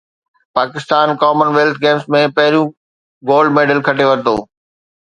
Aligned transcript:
پاڪستان 0.59 1.07
ڪمن 1.21 1.49
wealth 1.57 1.75
games 1.83 2.09
۾ 2.17 2.23
پهريون 2.37 2.67
gold 3.31 3.49
medal 3.57 3.85
کٽي 3.87 4.05
ورتو 4.11 4.35